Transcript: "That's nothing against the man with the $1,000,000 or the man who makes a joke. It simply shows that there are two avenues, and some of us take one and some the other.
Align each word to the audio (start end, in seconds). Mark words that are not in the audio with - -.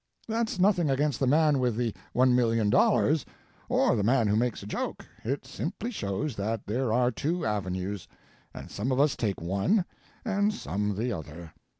"That's 0.27 0.57
nothing 0.57 0.89
against 0.89 1.19
the 1.19 1.27
man 1.27 1.59
with 1.59 1.75
the 1.75 1.93
$1,000,000 2.15 3.23
or 3.69 3.95
the 3.95 4.01
man 4.01 4.25
who 4.27 4.35
makes 4.35 4.63
a 4.63 4.65
joke. 4.65 5.05
It 5.23 5.45
simply 5.45 5.91
shows 5.91 6.35
that 6.37 6.65
there 6.65 6.91
are 6.91 7.11
two 7.11 7.45
avenues, 7.45 8.07
and 8.51 8.71
some 8.71 8.91
of 8.91 8.99
us 8.99 9.15
take 9.15 9.39
one 9.39 9.85
and 10.25 10.51
some 10.51 10.95
the 10.95 11.11
other. 11.11 11.53